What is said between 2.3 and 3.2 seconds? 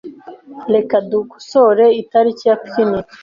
ya picnic.